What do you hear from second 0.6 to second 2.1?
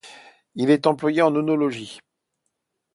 est employé en œnologie.